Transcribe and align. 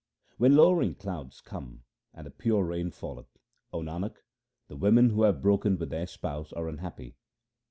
When 0.39 0.55
lowering 0.55 0.95
clouds 0.95 1.41
come 1.41 1.83
and 2.11 2.25
the 2.25 2.31
pure 2.31 2.63
rain 2.63 2.89
falleth, 2.89 3.37
O 3.71 3.81
Nanak, 3.83 4.15
the 4.67 4.75
women 4.75 5.11
who 5.11 5.21
have 5.21 5.43
broken 5.43 5.77
with 5.77 5.91
their 5.91 6.07
spouse 6.07 6.51
are 6.53 6.67
unhappy. 6.67 7.17